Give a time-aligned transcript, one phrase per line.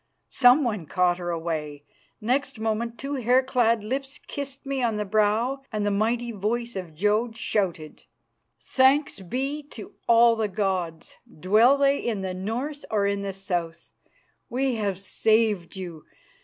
[0.31, 1.83] Someone caught her away;
[2.19, 6.75] next moment two hair clad lips kissed me on the brow and the mighty voice
[6.75, 8.05] of Jodd shouted,
[8.59, 13.91] "Thanks be to all the gods, dwell they in the north or in the south!
[14.49, 16.05] We have saved you!